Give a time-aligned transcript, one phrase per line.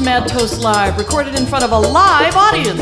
[0.00, 2.78] to Mad Toast Live, recorded in front of a live audience.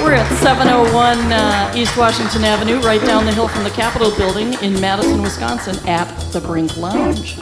[0.00, 4.54] We're at 701 uh, East Washington Avenue, right down the hill from the Capitol building
[4.62, 7.38] in Madison, Wisconsin, at the Brink Lounge.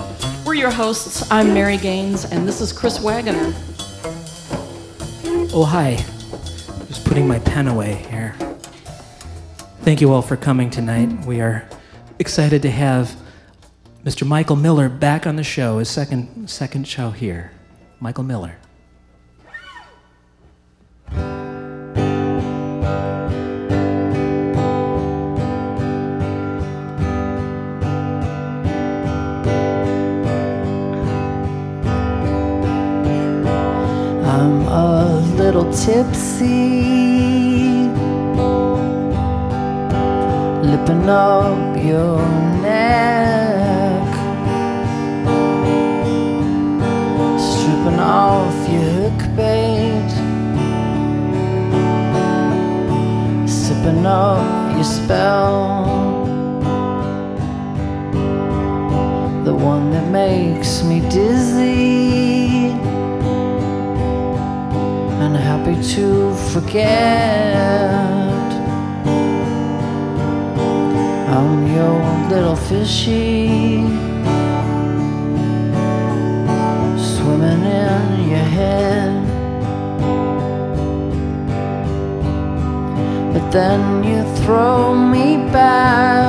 [0.47, 1.31] We're your hosts.
[1.31, 3.53] I'm Mary Gaines, and this is Chris Wagoner.
[5.53, 5.97] Oh, hi.
[6.87, 8.35] Just putting my pen away here.
[9.83, 11.27] Thank you all for coming tonight.
[11.27, 11.69] We are
[12.19, 13.15] excited to have
[14.05, 14.27] Mr.
[14.27, 17.53] Michael Miller back on the show, his second, second show here.
[18.01, 18.57] Michael Miller.
[34.25, 36.47] I'm a little tipsy,
[40.67, 42.19] lipping up your
[42.63, 43.60] neck,
[48.11, 50.11] off your hook bait,
[53.49, 56.25] sipping up your spell.
[59.45, 62.71] The one that makes me dizzy
[65.23, 67.55] and happy to forget.
[71.37, 73.85] I'm your little fishy,
[77.41, 79.13] swimming in your head.
[83.33, 86.20] But then you throw me back,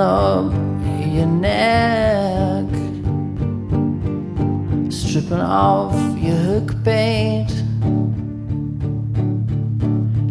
[0.00, 0.52] up
[1.14, 2.66] your neck,
[4.90, 7.48] stripping off your hook bait,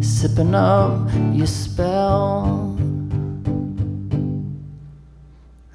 [0.00, 2.76] sipping up your spell,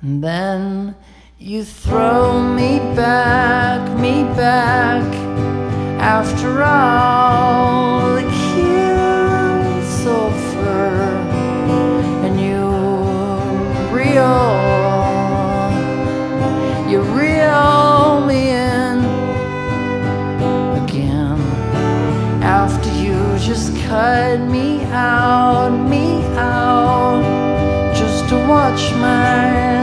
[0.02, 0.96] and then
[1.38, 5.04] you throw me back, me back.
[6.00, 7.73] After all,
[16.88, 19.00] you reel me in
[20.84, 21.40] again.
[22.44, 27.24] After you just cut me out, me out,
[27.96, 29.83] just to watch my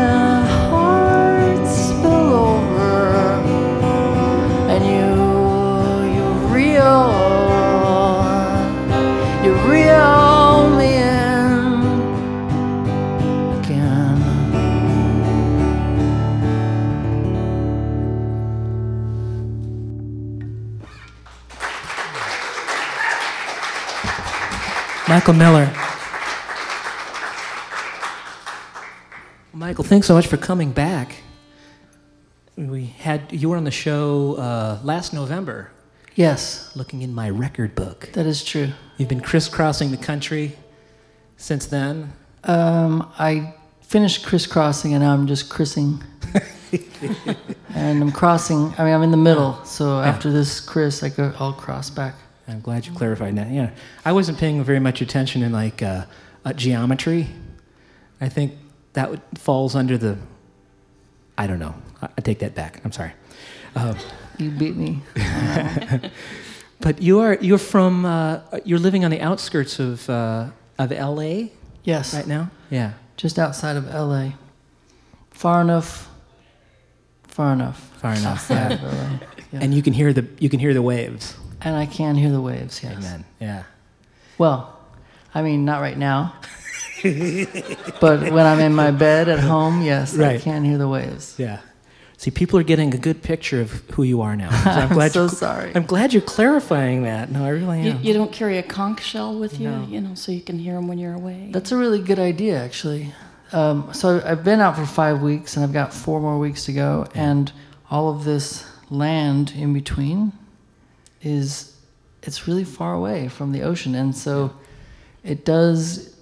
[25.20, 25.70] Michael Miller.
[29.52, 31.16] Michael, thanks so much for coming back.
[32.56, 35.72] We had you were on the show uh, last November,
[36.14, 38.08] yes looking in my record book.
[38.14, 40.56] that is true You've been crisscrossing the country
[41.36, 42.14] since then.
[42.44, 43.52] um, I
[43.82, 46.02] finished crisscrossing and now I'm just crissing
[47.74, 51.34] and I'm crossing I mean I'm in the middle so after this criss I go
[51.38, 52.14] I'll cross back
[52.50, 53.50] I'm glad you clarified that.
[53.50, 53.70] Yeah,
[54.04, 56.04] I wasn't paying very much attention in like uh,
[56.44, 57.28] uh, geometry.
[58.20, 58.52] I think
[58.92, 60.18] that would, falls under the.
[61.38, 61.74] I don't know.
[62.02, 62.80] I, I take that back.
[62.84, 63.12] I'm sorry.
[63.76, 63.94] Uh,
[64.38, 65.00] you beat me
[66.80, 70.48] but you are you're from uh, you're living on the outskirts of uh,
[70.78, 71.52] of L.A.
[71.84, 72.50] yes right now.
[72.70, 72.92] Yeah.
[73.16, 74.30] just outside of LA
[75.30, 76.08] far enough
[77.28, 78.46] far enough Far enough.
[78.48, 78.78] Yeah.
[79.52, 79.60] yeah.
[79.60, 81.36] And you can hear the you can hear the waves.
[81.62, 82.96] And I can hear the waves, yes.
[82.96, 83.24] Amen.
[83.40, 83.64] Yeah.
[84.38, 84.78] Well,
[85.34, 86.34] I mean, not right now.
[88.00, 90.40] but when I'm in my bed at home, yes, I Right.
[90.40, 91.34] can hear the waves.
[91.38, 91.58] Yeah.
[92.16, 94.50] See, people are getting a good picture of who you are now.
[94.50, 95.72] So I'm I'm glad so you- sorry.
[95.74, 97.30] I'm glad you're clarifying that.
[97.30, 98.02] No, I really You, am.
[98.02, 99.86] you don't carry a conch shell with you, No.
[99.88, 101.48] you know, so you can hear them when you're away.
[101.52, 103.14] That's a really good idea, actually.
[103.52, 106.72] Um, so I've been out for five weeks, and I've got four more weeks to
[106.72, 107.50] go, and
[107.90, 110.32] all of this land in between
[111.22, 111.76] is
[112.22, 114.52] it's really far away from the ocean, and so
[115.24, 116.14] it does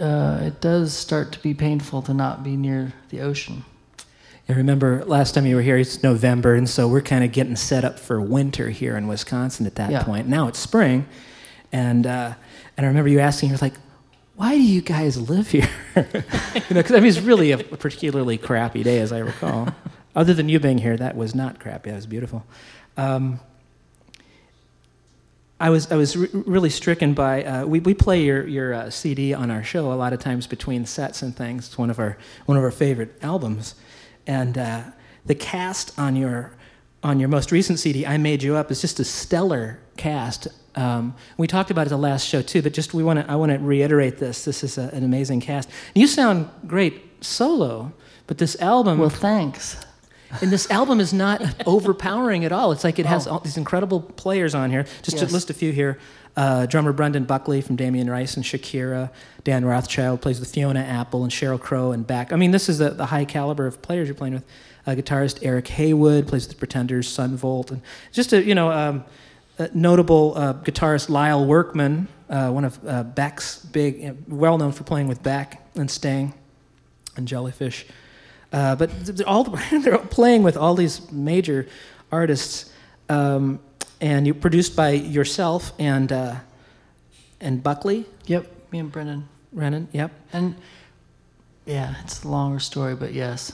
[0.00, 3.64] uh, it does start to be painful to not be near the ocean.
[4.48, 7.56] I remember last time you were here, it's November, and so we're kind of getting
[7.56, 10.02] set up for winter here in Wisconsin at that Yeah.
[10.02, 10.28] point.
[10.28, 11.06] Now it's spring,
[11.72, 12.34] and uh,
[12.76, 13.74] and I remember you asking, you're like,
[14.36, 18.36] "Why do you guys live here?" you know, because I mean, it's really a particularly
[18.38, 19.68] crappy day, as I recall.
[20.14, 21.88] Other than you being here, that was not crappy.
[21.90, 22.44] That was beautiful.
[22.98, 23.40] Um,
[25.62, 28.90] I was I was re- really stricken by uh, we we play your your uh,
[28.90, 31.68] CD on our show a lot of times between sets and things.
[31.68, 33.76] It's one of our one of our favorite albums,
[34.26, 34.82] and uh,
[35.24, 36.50] the cast on your
[37.04, 40.48] on your most recent CD, "I Made You Up," is just a stellar cast.
[40.74, 43.36] Um, we talked about it the last show too, but just we want to I
[43.36, 44.44] want to reiterate this.
[44.44, 45.68] This is a, an amazing cast.
[45.94, 47.92] You sound great solo,
[48.26, 49.76] but this album Well, thanks.
[50.40, 52.72] And this album is not overpowering at all.
[52.72, 53.32] It's like it has Oh.
[53.32, 54.84] all these incredible players on here.
[55.02, 55.28] Just Yes.
[55.28, 55.98] to list a few here
[56.34, 59.10] uh, drummer Brendan Buckley from Damien Rice and Shakira.
[59.44, 62.32] Dan Rothschild plays with Fiona Apple and Sheryl Crow and Beck.
[62.32, 64.44] I mean, this is the, the high caliber of players you're playing with.
[64.86, 67.82] Uh, guitarist Eric Haywood plays with the Pretenders, Son Volt, and
[68.12, 69.04] just a you know um,
[69.58, 74.82] a notable uh, guitarist Lyle Workman, uh, one of uh, Beck's big, well known for
[74.84, 76.32] playing with Beck and Sting
[77.16, 77.86] and Jellyfish.
[78.52, 81.66] Uh, but they're all they're playing with all these major
[82.10, 82.72] artists,
[83.08, 83.58] um,
[84.00, 86.36] and you produced by yourself and uh,
[87.40, 89.28] and Buckley Yep, me and Brennan.
[89.52, 89.88] Brennan.
[89.92, 90.12] Yep.
[90.32, 90.54] And
[91.66, 93.52] yeah, it's a longer story, but yes.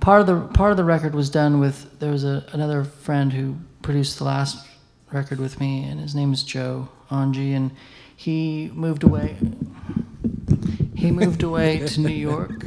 [0.00, 3.32] Part of the part of the record was done with there was a, another friend
[3.32, 4.66] who produced the last
[5.12, 7.72] record with me, and his name is Joe Angie, and
[8.16, 9.36] he moved away.
[10.98, 12.66] He moved away to New York,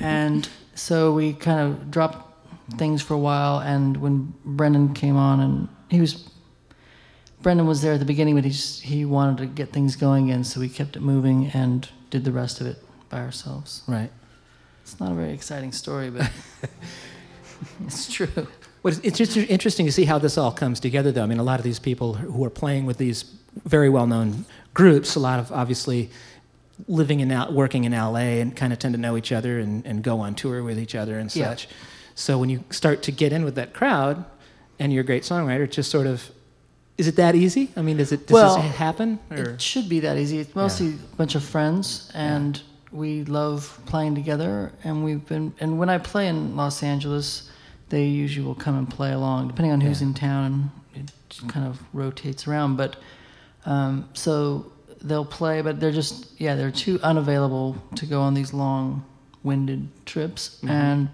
[0.00, 2.28] and so we kind of dropped
[2.76, 3.60] things for a while.
[3.60, 6.28] And when Brendan came on, and he was
[7.40, 10.30] Brendan was there at the beginning, but he just, he wanted to get things going
[10.30, 13.82] again, so we kept it moving and did the rest of it by ourselves.
[13.86, 14.10] Right.
[14.82, 16.30] It's not a very exciting story, but
[17.86, 18.28] it's true.
[18.82, 21.22] Well, it's- just interesting to see how this all comes together, though.
[21.22, 23.24] I mean, a lot of these people who are playing with these
[23.64, 24.44] very well-known
[24.74, 26.10] groups, a lot of obviously
[26.88, 29.84] living in L- working in LA and kind of tend to know each other and,
[29.86, 31.50] and go on tour with each other and Yeah.
[31.50, 31.68] such.
[32.14, 34.24] So when you start to get in with that crowd,
[34.78, 36.30] and you're a great songwriter, just sort of
[36.98, 37.70] is it that easy?
[37.76, 39.18] I mean, does it does Well, this happen?
[39.30, 40.38] Or It should be that easy.
[40.40, 44.72] It's mostly a bunch of friends, and we love playing together.
[44.84, 47.50] And we've been and when I play in Los Angeles,
[47.88, 50.08] they usually will come and play along, depending on who's Yeah.
[50.08, 52.76] in town, and it kind of rotates around.
[52.76, 52.96] But
[53.64, 54.70] um, so
[55.04, 60.58] they'll play, but they're just yeah, they're too unavailable to go on these long-winded trips,
[60.62, 60.70] Mhm.
[60.70, 61.08] and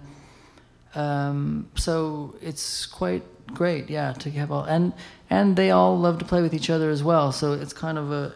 [0.95, 3.23] um, so it's quite
[3.53, 4.93] great, yeah, to have all and
[5.29, 7.31] and they all love to play with each other as well.
[7.31, 8.33] So it's kind of a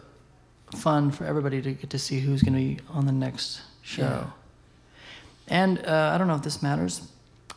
[0.76, 4.02] fun for everybody to get to see who's going to be on the next show.
[4.02, 4.26] Yeah.
[5.48, 7.02] And uh, I don't know if this matters.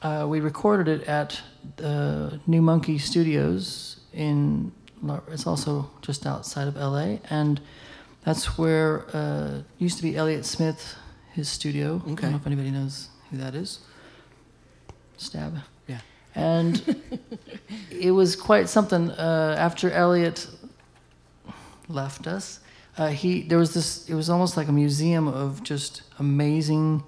[0.02, 1.42] Uh, we recorded it at
[1.78, 4.72] the New Monkey Studios in.
[5.32, 7.62] It's also just outside of LA, and
[8.28, 10.98] that's where uh, used to be Elliott Smith,
[11.32, 12.02] his studio.
[12.06, 13.80] I don't know if anybody knows who that is.
[15.16, 15.60] Stab.
[15.88, 16.02] Yeah.
[16.36, 17.02] And
[17.90, 19.12] it was quite something.
[19.12, 20.46] Uh, after Elliot
[21.88, 22.60] left us,
[22.98, 24.10] uh, he there was this.
[24.10, 27.04] It was almost like a museum of just amazing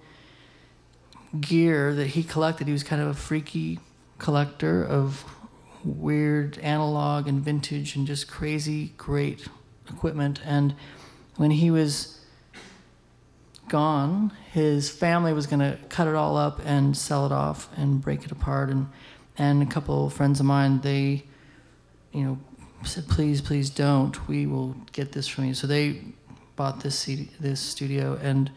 [1.41, 2.65] gear that he collected.
[2.67, 3.81] He was kind of a freaky
[4.19, 5.25] collector of
[5.83, 9.49] weird analog and vintage and just crazy great
[9.89, 10.39] equipment.
[10.45, 10.75] And
[11.39, 12.19] when he was
[13.69, 18.01] gone, his family was going to cut it all up and sell it off and
[18.01, 18.69] break it apart.
[18.69, 18.87] And
[19.37, 21.23] and a couple of friends of mine, they,
[22.11, 22.37] you know,
[22.83, 24.27] said, please, please don't.
[24.27, 25.53] We will get this from you.
[25.53, 26.01] So they
[26.57, 28.51] bought this CD, this studio, and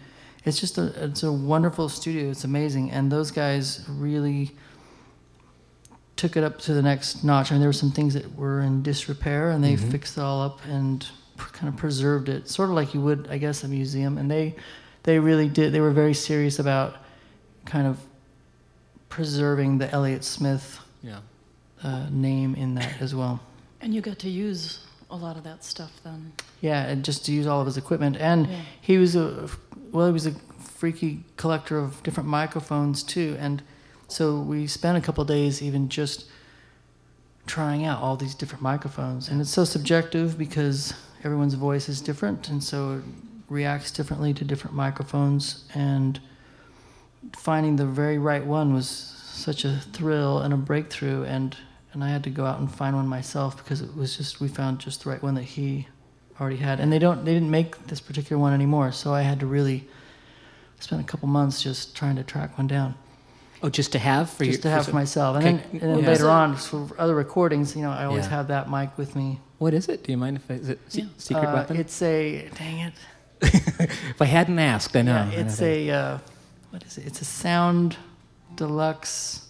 [0.45, 2.31] it's just a it's a wonderful studio.
[2.31, 4.57] It's amazing, and those guys really
[6.17, 7.53] took it up to the next notch.
[7.53, 9.91] I mean, there were some things that were in disrepair, and they Mhm.
[9.93, 11.07] fixed it all up and
[11.53, 14.19] kind of preserved it, sort of like you would, I guess, a museum.
[14.19, 14.55] And they
[15.03, 15.73] they really did.
[15.73, 16.97] They were very serious about
[17.65, 17.99] kind of
[19.09, 21.21] preserving the Elliott Smith yeah.
[21.83, 23.41] uh, name in that as well.
[23.81, 26.33] And you got to use a lot of that stuff then.
[26.61, 28.17] Yeah, and just to use all of his equipment.
[28.17, 28.61] And Yeah.
[28.81, 29.49] he was a
[29.91, 33.37] well, he was a freaky collector of different microphones too.
[33.39, 33.63] And
[34.09, 36.25] so we spent a couple days even just
[37.47, 39.29] trying out all these different microphones.
[39.29, 40.95] And it's so subjective because
[41.25, 43.05] everyone's voice is different, and so it
[43.49, 45.65] reacts differently to different microphones.
[45.75, 46.21] And
[47.37, 51.25] finding the very right one was such a thrill and a breakthrough.
[51.25, 51.57] And
[51.93, 54.49] and I had to go out and find one myself because it was just we
[54.49, 55.89] found just the right one that he
[56.41, 56.81] already had.
[56.81, 59.89] And they don't they didn't make this particular one anymore, so I had to really
[60.81, 62.95] spend a couple months just trying to track one down,
[63.65, 65.37] Oh, just to have for just your, to have for for myself.
[65.37, 66.07] And then, and then Yeah.
[66.09, 68.31] later on for other recordings, you know, I always Yeah.
[68.31, 69.41] have that mic with me.
[69.59, 70.03] What is it?
[70.03, 71.07] Do you mind if I, is it se- Yeah.
[71.19, 71.77] secret Uh, weapon?
[71.77, 72.93] It's a dang it.
[73.43, 75.15] if I hadn't asked, I know.
[75.15, 76.19] Yeah, I know it's a uh,
[76.71, 77.07] what is it?
[77.07, 77.97] It's a Sound
[78.57, 79.47] Deluxe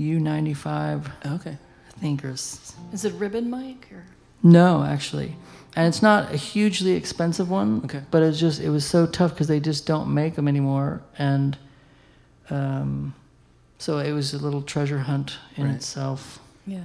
[0.00, 1.56] U95, okay.
[1.96, 4.04] I think, or Is it ribbon mic or?
[4.42, 5.36] no, actually.
[5.76, 7.82] And it's not a hugely expensive one.
[7.84, 8.02] Okay.
[8.10, 11.56] But it's just it was so tough because they just don't make them anymore, and
[12.50, 13.14] um,
[13.78, 15.74] so it was a little treasure hunt in Right.
[15.74, 16.40] itself.
[16.66, 16.80] Yeah.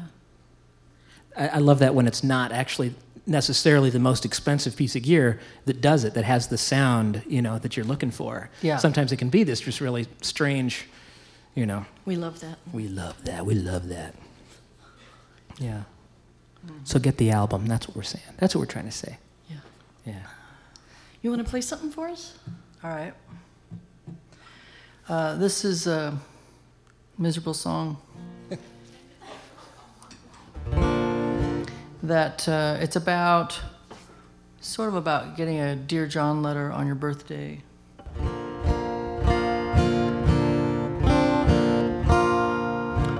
[1.35, 2.93] I, I love that when it's not actually
[3.25, 7.41] necessarily the most expensive piece of gear that does it, that has the sound, you
[7.41, 8.49] know, that you're looking for.
[8.61, 8.77] Yeah.
[8.77, 10.85] Sometimes it can be this just really strange,
[11.55, 11.85] you know.
[12.05, 12.57] We love that.
[12.71, 13.45] We love that.
[13.45, 14.13] We love that.
[15.57, 15.83] Yeah.
[16.83, 17.65] So get the album.
[17.67, 18.25] That's what we're saying.
[18.37, 19.17] That's what we're trying to say.
[19.49, 19.57] Yeah.
[20.05, 20.19] Yeah.
[21.21, 22.37] You want to play something for us?
[22.83, 23.13] All right.
[25.09, 26.17] Uh, this is a
[27.17, 27.97] miserable song
[32.01, 33.59] that uh, it's about,
[34.61, 37.61] sort of about getting a Dear John letter on your birthday.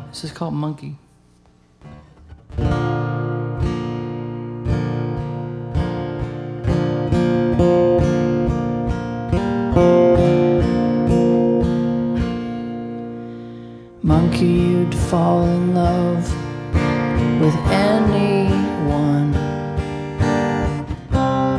[0.08, 0.96] This is called Monkey.
[14.06, 16.30] Monkey, you'd fall in love
[17.40, 19.34] with anyone.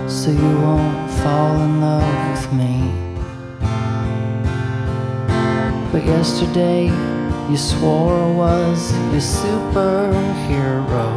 [0.06, 2.92] So you won't fall in love with me.
[5.90, 6.88] But yesterday
[7.48, 11.08] you swore I was your superhero.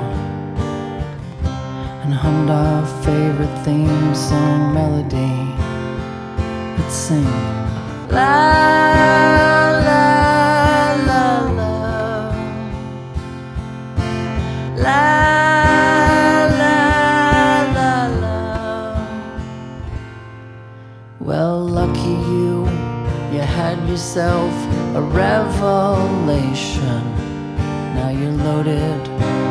[2.06, 5.36] And hummed our favorite theme song melody.
[6.78, 7.28] Let's sing.
[23.98, 24.54] Yourself
[24.96, 27.04] a revelation
[27.96, 29.08] Now you're loaded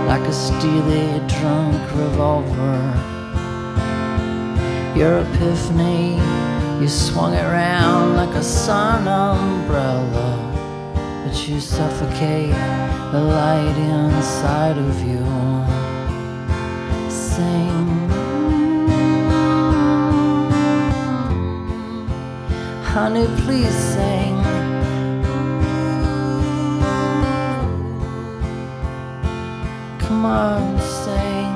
[0.06, 2.78] like a steely drunk revolver
[4.96, 6.20] Your epiphany
[6.80, 10.30] you swung it round like a sun umbrella,
[11.24, 12.54] but you suffocate
[13.12, 15.24] the light inside of you.
[17.10, 18.10] Sing,
[22.84, 24.25] honey, please sing.
[30.26, 31.52] Sing.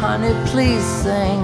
[0.00, 1.42] Honey, please sing.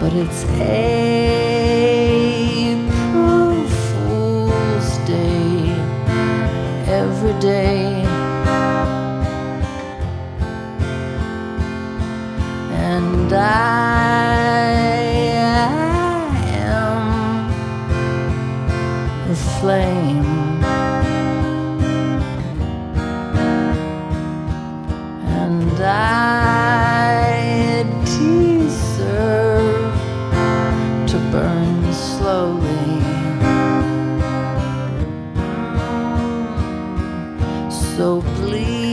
[0.00, 0.86] But it's April
[3.68, 5.76] Fool's Day
[7.00, 8.04] every day.
[12.72, 13.89] And I
[19.60, 20.24] flame.
[25.42, 29.94] and I deserve
[31.10, 33.00] to burn slowly.
[37.70, 38.89] So bleed,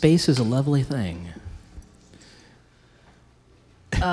[0.00, 1.28] Space is a lovely thing.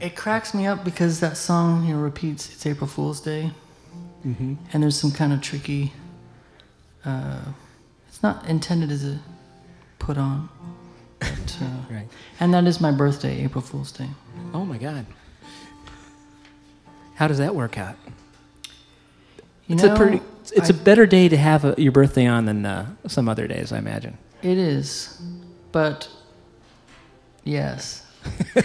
[0.00, 3.50] It cracks me up because that song you know repeats "It's April Fool's Day,"
[4.24, 5.92] and there's some kind of tricky.
[7.04, 7.40] Uh,
[8.08, 9.18] it's not intended as a
[9.98, 10.48] put on,
[11.20, 12.08] but, uh, Right.
[12.40, 14.08] and that is my birthday, April Fool's Day.
[14.54, 15.04] Oh my God.
[17.16, 17.96] How does that work out?
[19.66, 20.20] You It's know, a pretty.
[20.56, 23.46] It's a I- better day to have a, your birthday on than uh, some other
[23.46, 24.16] days, I imagine.
[24.42, 25.20] It is,
[25.70, 26.08] but
[27.44, 28.04] yes,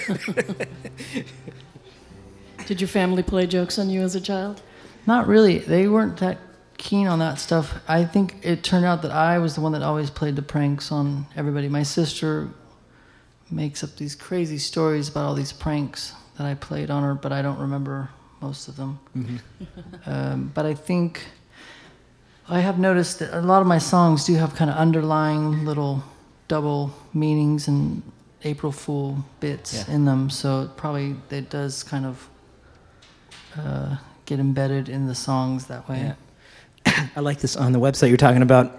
[2.65, 4.61] Did your family play jokes on you as a child?
[5.05, 5.59] not really.
[5.59, 6.37] They weren't that
[6.77, 7.75] keen on that stuff.
[7.87, 10.91] I think it turned out that I was the one that always played the pranks
[10.91, 11.69] on everybody.
[11.69, 12.49] My sister
[13.49, 17.31] makes up these crazy stories about all these pranks that I played on her, but
[17.31, 18.09] I don't remember
[18.41, 18.99] most of them.
[20.05, 21.23] um, but I think
[22.49, 26.03] I have noticed that a lot of my songs do have kind of underlying little
[26.47, 28.01] double meanings and
[28.43, 29.95] April Fool bits Yeah.
[29.95, 30.29] in them.
[30.29, 32.29] So it probably it does kind of
[33.57, 36.13] uh, get embedded in the songs that way.
[36.85, 37.07] Yeah.
[37.15, 38.07] I like this on the website.
[38.09, 38.71] You're talking about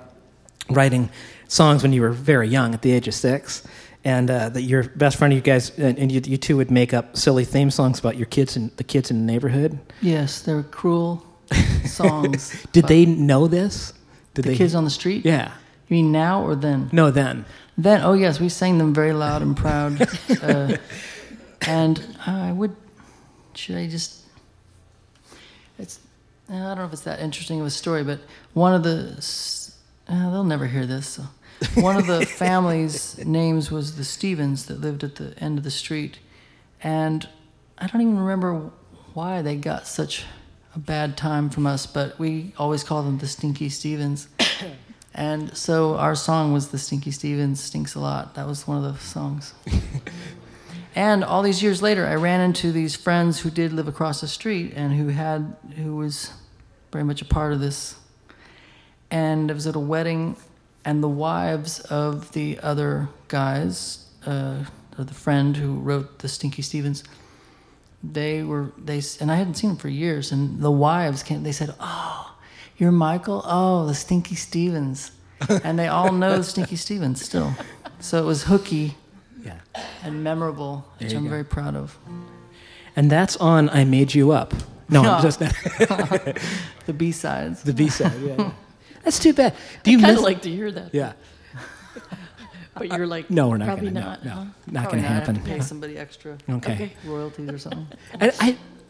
[0.70, 1.10] writing
[1.48, 3.62] songs when you were very young, at the age of six,
[4.04, 6.94] and uh, that your best friend, you guys, and and you, you two would make
[6.94, 9.78] up silly theme songs about your kids and the kids in the neighborhood.
[10.00, 11.24] Yes, they're cruel
[11.88, 12.66] songs.
[12.72, 13.92] Did they know this?
[14.34, 14.56] Did The they?
[14.56, 15.24] kids on the street?
[15.24, 15.52] Yeah.
[15.88, 16.90] You mean now or then?
[16.92, 17.44] No, then.
[17.76, 20.00] Then, oh yes, we sang them very loud and proud.
[20.42, 20.76] uh,
[21.62, 22.74] and I would,
[23.54, 24.22] should I just?
[25.78, 26.00] It's,
[26.48, 28.20] I don't know if it's that interesting of a story, but
[28.52, 29.16] one of the,
[30.08, 31.06] uh, they'll never hear this.
[31.06, 31.22] So.
[31.80, 35.70] One of the families' names was the Stevens that lived at the end of the
[35.70, 36.18] street,
[36.82, 37.28] and
[37.78, 38.70] I don't even remember
[39.14, 40.24] why they got such
[40.74, 44.28] a bad time from us, but we always called them the Stinky Stevens.
[45.18, 48.36] And so our song was The Stinky Stevens Stinks a Lot.
[48.36, 49.52] That was one of the songs.
[50.94, 54.28] and all these years later, I ran into these friends who did live across the
[54.28, 56.32] street and who had, who was
[56.92, 57.96] very much a part of this.
[59.10, 60.36] And it was at a wedding,
[60.84, 66.62] and the wives of the other guys, uh, or the friend who wrote The Stinky
[66.62, 67.02] Stevens,
[68.02, 71.52] they were, they, and I hadn't seen them for years, and the wives came, they
[71.52, 72.36] said, Oh,
[72.76, 73.42] you're Michael?
[73.44, 75.10] Oh, the Stinky Stevens.
[75.64, 77.52] and they all know Stinky Stevens still.
[78.00, 78.96] So it was hooky
[79.44, 79.58] Yeah.
[80.04, 81.30] and memorable, which There you I'm go.
[81.30, 81.96] very proud of.
[82.96, 84.52] And that's on "I Made You Up."
[84.88, 85.12] No, No.
[85.14, 85.38] I'm just
[86.86, 87.62] The B sides.
[87.62, 88.12] the B side.
[88.22, 88.50] Yeah, yeah.
[89.04, 89.54] That's too bad.
[89.84, 90.18] Do you I'd kind miss?
[90.20, 90.92] of like to hear that.
[90.94, 91.12] yeah.
[92.78, 93.90] But you're like, No, we're not gonna.
[93.90, 94.24] not.
[94.24, 94.44] no, huh?
[94.66, 95.10] no, not gonna not.
[95.10, 95.34] Have happen.
[95.36, 96.72] to pay somebody extra Okay.
[96.74, 96.92] Okay.
[97.04, 97.86] royalties or something.
[98.20, 98.32] I,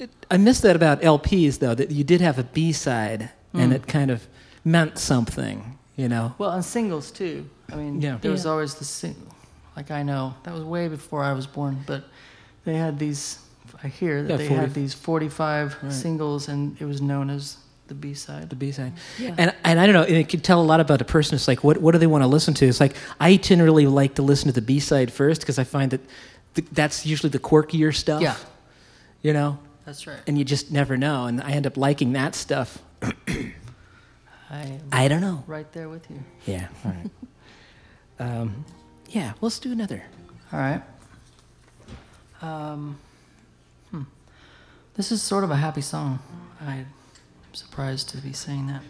[0.00, 1.74] I, I missed that about LPs though.
[1.74, 3.76] That you did have a B side, and Mm.
[3.76, 4.26] it kind of
[4.64, 5.78] meant something.
[5.96, 6.34] You know.
[6.38, 7.48] Well, and singles too.
[7.72, 8.18] I mean, Yeah.
[8.20, 8.52] there was Yeah.
[8.52, 9.16] always the sing.
[9.76, 12.04] Like I know that was way before I was born, but
[12.64, 13.38] they had these.
[13.82, 15.92] I hear that Yeah, they 40 had these 45 Right.
[15.92, 17.56] singles, and it was known as
[17.88, 18.48] the B side.
[18.50, 18.56] The.
[18.56, 18.92] B side.
[19.18, 19.34] Yeah.
[19.38, 20.02] And and I don't know.
[20.02, 21.34] It could tell a lot about a person.
[21.34, 22.66] It's like what what do they want to listen to?
[22.66, 25.90] It's like I generally like to listen to the B side first because I find
[25.90, 26.00] that
[26.54, 28.22] th- that's usually the quirkier stuff.
[28.22, 28.36] Yeah,
[29.22, 30.18] You know, that's right.
[30.26, 31.26] and you just never know.
[31.26, 32.78] And I end up liking that stuff.
[34.50, 35.44] I I don't know.
[35.46, 36.20] right there with you.
[36.46, 36.68] Yeah.
[36.84, 37.10] All right.
[38.18, 38.64] um,
[39.10, 39.32] yeah.
[39.40, 40.02] Let's do another.
[40.52, 40.82] All right.
[42.40, 42.98] Um,
[43.90, 44.02] hmm.
[44.94, 46.18] This is sort of a happy song.
[46.60, 46.86] I'm
[47.52, 48.82] surprised to be saying that.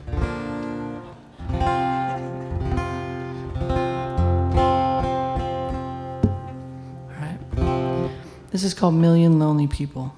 [8.51, 10.15] This is called Million Lonely People.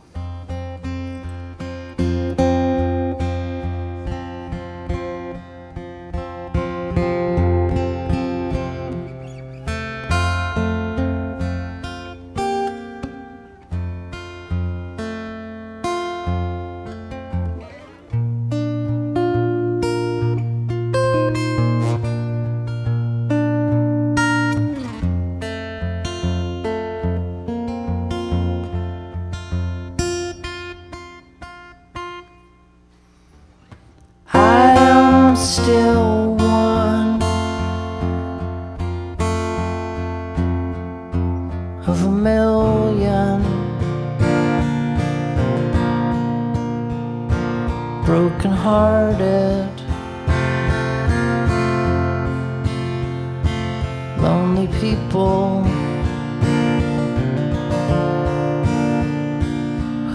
[54.60, 55.62] many people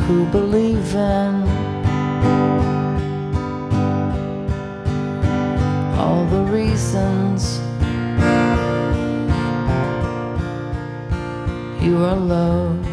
[0.03, 1.43] who believe in
[5.97, 7.59] all the reasons
[11.81, 12.85] you are loved.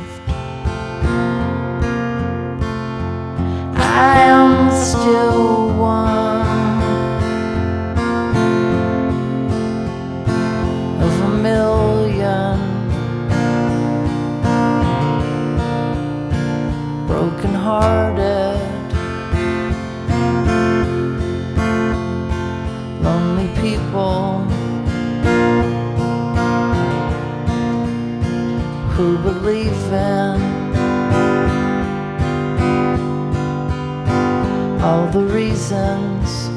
[3.77, 5.32] I am still.
[29.23, 30.43] believe in
[34.83, 36.49] all the reasons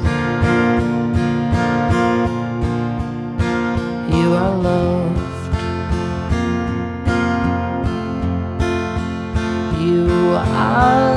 [4.12, 5.22] you are loved.
[9.80, 11.15] You are.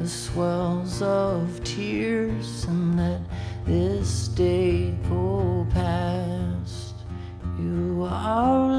[0.00, 3.20] The swells of tears and let
[3.66, 6.94] this day go past.
[7.58, 8.69] You are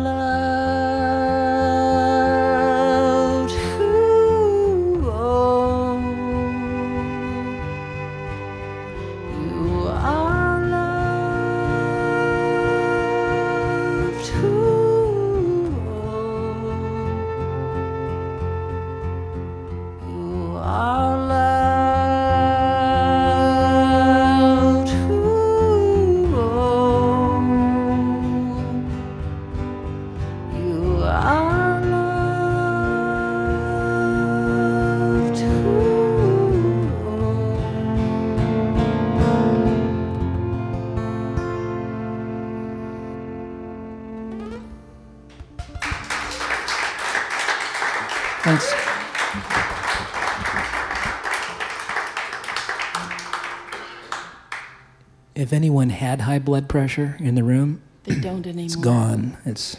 [56.72, 58.66] pressure in the room, They don't anymore.
[58.66, 59.38] it's gone.
[59.46, 59.78] It's,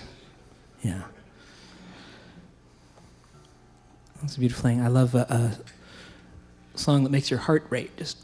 [0.83, 1.03] yeah.
[4.21, 4.81] That's a beautiful thing.
[4.81, 5.27] I love a,
[6.75, 8.19] a song that makes your heart rate just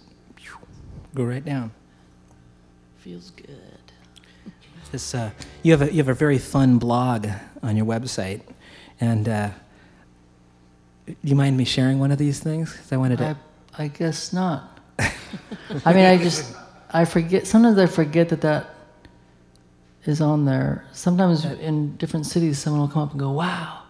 [1.14, 1.72] go right down.
[2.98, 3.48] Feels good.
[4.92, 5.30] This, uh,
[5.62, 7.26] you have a you have a very fun blog
[7.62, 8.40] on your website,
[9.00, 9.50] and uh,
[11.06, 12.72] do you mind me sharing one of these things?
[12.72, 13.36] 'Cause I wanted to.
[13.76, 14.78] I, I guess not.
[14.98, 16.54] I mean, I just,
[16.90, 18.74] I forget, sometimes I forget that that
[20.04, 20.84] is on there.
[20.92, 23.82] Sometimes in different cities, someone will come up and go, wow,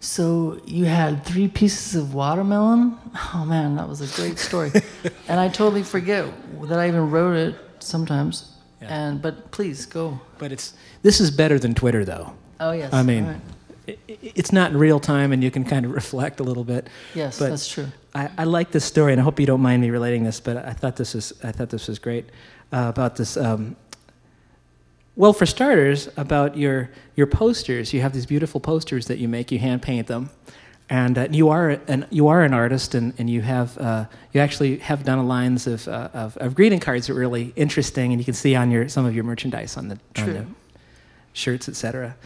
[0.00, 2.96] so you had three pieces of watermelon?
[3.34, 4.70] Oh man, that was a great story.
[5.28, 6.26] and I totally forget
[6.62, 8.52] that I even wrote it sometimes.
[8.80, 8.88] Yeah.
[9.08, 10.18] And, but please go.
[10.38, 10.72] but it's
[11.02, 12.32] this is better than Twitter, though.
[12.60, 12.92] Oh, yes.
[12.94, 13.40] I mean, right.
[13.88, 16.64] i i- it's not in real time, and you can kind of reflect a little
[16.64, 16.88] bit.
[17.14, 17.88] yes, but- that's true.
[18.14, 20.56] I, I like this story, and I hope you don't mind me relating this, but
[20.56, 22.28] I thought this was I thought this was great
[22.72, 23.36] uh, about this.
[23.36, 23.76] Um,
[25.16, 27.92] well, for starters, about your your posters.
[27.92, 29.52] You have these beautiful posters that you make.
[29.52, 30.30] You hand paint them,
[30.88, 34.40] and uh, you are an you are an artist, and, and you have uh, you
[34.40, 38.12] actually have done a lines of, uh, of of greeting cards that are really interesting,
[38.12, 40.46] and you can see on your some of your merchandise on the on the
[41.32, 42.16] shirts, etc.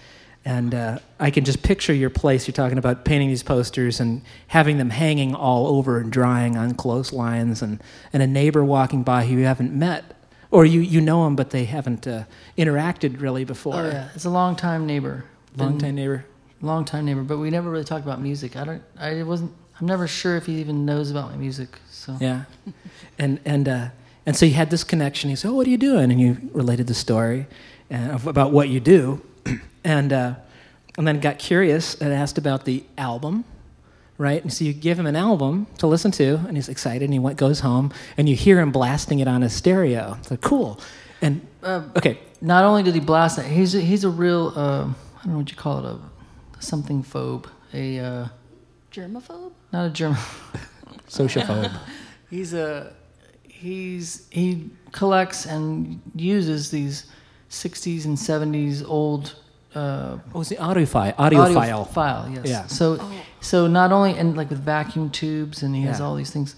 [0.47, 2.47] And uh, I can just picture your place.
[2.47, 6.75] You're talking about painting these posters and having them hanging all over and drying on
[6.75, 10.05] clothes lines, and, and a neighbor walking by who you haven't met,
[10.51, 12.25] or you, you know them, but they haven't uh,
[12.59, 13.77] interacted really before.
[13.77, 14.11] Oh, yeah.
[14.15, 15.25] It's a long time neighbor.
[15.57, 16.27] Long time neighbor.
[16.61, 18.57] long time neighbor, but we never really talked about music.
[18.57, 18.83] I don't.
[18.99, 19.53] I wasn't.
[19.81, 21.81] I'm never sure if he even knows about my music.
[21.91, 22.45] So Yeah.
[23.19, 23.89] And, and, uh,
[24.27, 25.31] and so you had this connection.
[25.31, 26.11] He said, Oh, what are you doing?
[26.13, 27.47] And you related the story
[27.91, 29.21] uh, about what you do.
[29.85, 30.35] And, uh,
[30.99, 33.45] and then got curious and asked about the album,
[34.19, 34.43] right?
[34.43, 37.19] And so you give him an album to listen to, and he's excited, and he
[37.19, 40.17] went, goes home, and you hear him blasting it on his stereo.
[40.19, 40.81] It's like, cool.
[41.21, 44.53] And, Um, okay, not only did he blast it, he's a, he's a real.
[44.55, 45.97] Uh, I don't know what you call it.
[46.59, 47.47] A something phobe.
[47.73, 48.29] A uh,
[48.93, 49.53] Germaphobe?
[49.73, 50.19] not a German.
[51.09, 51.73] sociophobe.
[52.31, 52.93] he's a
[53.43, 57.07] he's he collects and uses these
[57.51, 59.37] 60s and 70s old
[59.75, 61.15] uh, oh, it's the audiophile.
[61.17, 61.89] Audiophile.
[61.93, 62.67] file yes Yeah.
[62.67, 62.99] so
[63.41, 66.07] so not only and like with vacuum tubes and he has Yeah.
[66.07, 66.55] all these things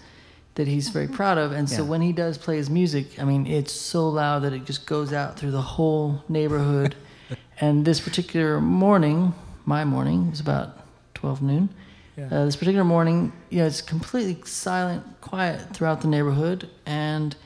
[0.54, 1.88] that he's very proud of and so Yeah.
[1.90, 5.12] when he does play his music i mean it's so loud that it just goes
[5.12, 6.94] out through the whole neighborhood
[7.60, 10.68] and this particular morning my morning it was about
[11.14, 11.68] 12 noon
[12.16, 12.28] Yeah.
[12.32, 17.36] uh, this particular morning, you know, it's completely silent, quiet throughout the neighborhood, and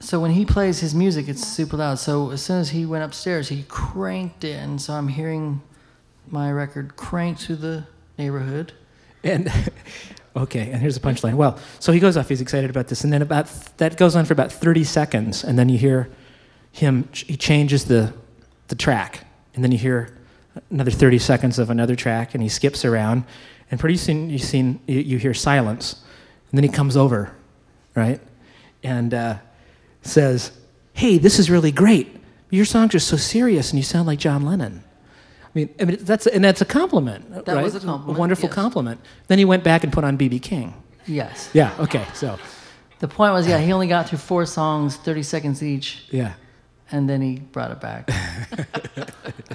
[0.00, 1.98] so when he plays his music, it's super loud.
[1.98, 5.60] So as soon as he went upstairs, he cranked it, and so I'm hearing
[6.26, 7.84] my record cranked through the
[8.16, 8.72] neighborhood.
[9.22, 9.52] And
[10.36, 11.34] okay, and here's the punchline.
[11.34, 12.30] Well, so he goes off.
[12.30, 15.58] He's excited about this, and then about that goes on for about 30 seconds, and
[15.58, 16.08] then you hear
[16.72, 17.06] him.
[17.12, 18.14] He changes the
[18.68, 20.16] the track, and then you hear
[20.70, 23.24] another 30 seconds of another track, and he skips around,
[23.70, 26.02] and pretty soon you seen you, you hear silence,
[26.50, 27.34] and then he comes over,
[27.94, 28.18] right,
[28.82, 29.36] and uh,
[30.02, 30.52] says,
[30.92, 32.16] "Hey, this is really great.
[32.50, 34.84] Your songs are so serious, and you sound like John Lennon."
[35.42, 37.44] I mean, I mean that's and that's a compliment.
[37.44, 37.62] That right?
[37.62, 38.54] was a compliment, wonderful yes.
[38.54, 39.00] compliment.
[39.28, 40.74] Then he went back and put on BB King.
[41.06, 41.50] Yes.
[41.52, 41.74] Yeah.
[41.80, 42.06] Okay.
[42.14, 42.38] So.
[43.00, 46.34] The point was, yeah, he only got through four songs, 30 seconds each, Yeah.
[46.92, 48.10] and then he brought it back.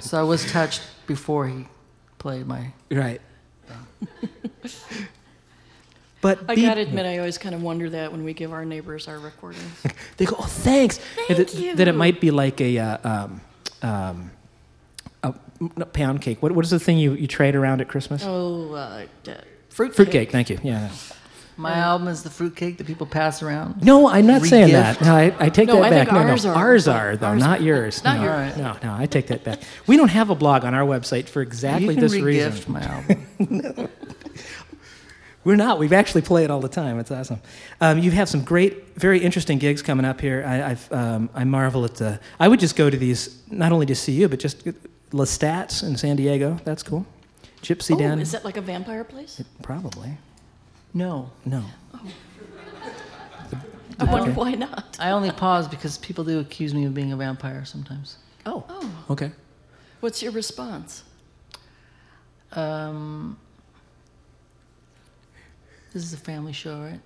[0.00, 1.66] so I was touched before he
[2.18, 2.72] played my.
[2.90, 3.20] Right.
[6.26, 8.64] But I B- gotta admit, I always kind of wonder that when we give our
[8.64, 9.82] neighbors our recordings.
[10.16, 10.98] They go, oh, thanks.
[11.28, 11.74] Thank that, you.
[11.76, 13.40] that it might be like a, uh, um,
[13.82, 14.30] um,
[15.22, 16.42] a pound cake.
[16.42, 18.22] What, what is the thing you, you trade around at Christmas?
[18.24, 19.32] oh, uh, d-
[19.68, 20.30] fruit cake.
[20.30, 20.58] Thank you.
[20.62, 20.88] Yeah.
[21.58, 23.82] My album is the fruitcake that people pass around.
[23.82, 25.00] No, I'm not saying that.
[25.00, 26.08] No, I, I take No, that I back.
[26.08, 26.50] think no, ours no.
[26.50, 28.04] are, Ours are, though, ours- not yours.
[28.04, 28.24] not no.
[28.24, 28.56] yours.
[28.58, 29.60] No, no, I take that back.
[29.86, 32.72] We don't have a blog on our website for exactly you can this re-gift reason.
[32.74, 33.88] my album.
[35.46, 35.78] We're not.
[35.78, 36.98] We've actually play it all the time.
[36.98, 37.40] It's awesome.
[37.80, 40.44] Um, you have some great, very interesting gigs coming up here.
[40.44, 42.18] I, I've, um, I marvel at the.
[42.40, 44.64] I would just go to these not only to see you, but just
[45.12, 46.58] Lestat's in San Diego.
[46.64, 47.06] That's cool.
[47.62, 48.18] Gypsy Oh, down.
[48.18, 49.40] is that like a vampire place?
[49.62, 50.18] Probably.
[50.92, 51.30] no.
[51.44, 51.62] No.
[54.00, 54.96] I wonder why not.
[54.98, 58.16] I only pause because people do accuse me of being a vampire sometimes.
[58.44, 58.64] Oh.
[58.68, 59.30] Oh, Okay.
[60.00, 61.04] what's your response?
[62.50, 63.38] Um,
[65.92, 67.00] this is a family show, right?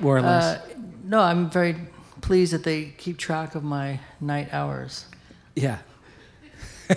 [0.00, 0.44] More or less.
[0.44, 0.68] Uh,
[1.04, 1.76] no, I'm very
[2.20, 5.06] pleased that they keep track of my night hours.
[5.54, 5.78] yeah.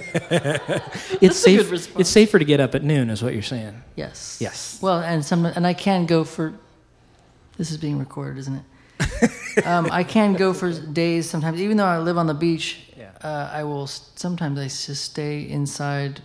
[1.22, 1.72] it's safe.
[1.98, 3.82] It's safer to get up at noon, is what you're saying.
[3.96, 4.38] Yes.
[4.42, 4.80] Yes.
[4.82, 6.54] Well, and some, and I can go for.
[7.58, 9.66] This is being recorded, isn't it?
[9.66, 12.92] um, I can go for days sometimes, even though I live on the beach.
[12.98, 13.12] Yeah.
[13.24, 16.22] Uh, I will sometimes I just stay inside.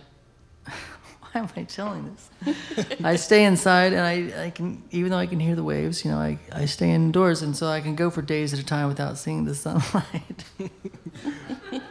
[1.33, 2.13] Why am I telling
[2.43, 2.97] this?
[3.03, 6.11] I stay inside, and I, I can even though I can hear the waves, you
[6.11, 8.87] know, I, I stay indoors, and so I can go for days at a time
[8.89, 10.43] without seeing the sunlight.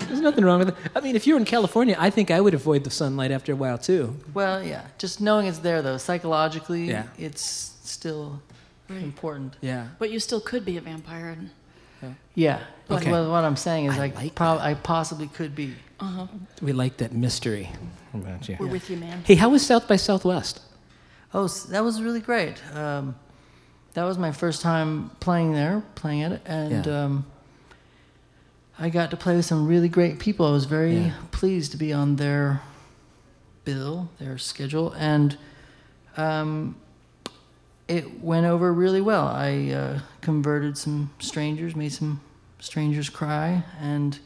[0.09, 0.75] There's nothing wrong with it.
[0.95, 3.53] I mean, if you were in California, I think I would avoid the sunlight after
[3.53, 4.17] a while too.
[4.35, 7.05] well, yeah, just knowing it's there though, psychologically, Yeah.
[7.19, 7.43] it's
[7.85, 8.43] still
[8.89, 9.03] Right.
[9.05, 9.57] important.
[9.61, 9.87] Yeah.
[10.01, 11.37] But you still could be a vampire.
[12.03, 12.61] And, Yeah.
[12.89, 13.11] But Okay.
[13.13, 15.75] what, what I'm saying is I I, like prob- I possibly could be.
[16.01, 16.27] Uh-huh.
[16.63, 17.71] We like that mystery
[18.15, 18.57] about you.
[18.59, 19.23] We're with you, man.
[19.25, 20.61] Hey, how was South by Southwest?
[21.33, 22.61] Oh, that was really great.
[22.75, 23.15] Um,
[23.95, 27.05] that was my first time playing there, playing it, and Yeah.
[27.05, 27.27] um,
[28.79, 30.47] I got to play with some really great people.
[30.47, 31.13] I was very Yeah.
[31.33, 32.63] pleased to be on their
[33.65, 35.37] bill, their schedule, and
[36.17, 36.77] um,
[37.89, 39.27] it went over really well.
[39.29, 42.21] I uh, converted some strangers, made some
[42.59, 44.19] strangers cry, and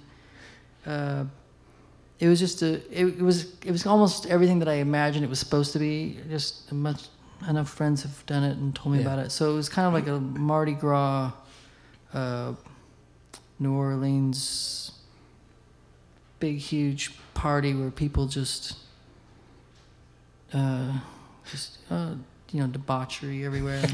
[0.87, 1.25] uh,
[2.25, 2.75] it was just a.
[2.91, 6.19] It, it was it was almost everything that I imagined it was supposed to be.
[6.31, 7.03] Just much
[7.49, 9.07] enough friends have done it and told me Yeah.
[9.13, 9.31] about it.
[9.31, 11.33] So it was kind of like a Mardi Gras,
[12.15, 12.53] uh,
[13.59, 14.93] New Orleans,
[16.41, 18.77] big huge party where people just,
[20.53, 20.93] uh,
[21.51, 22.15] just uh,
[22.53, 23.85] you know debauchery everywhere,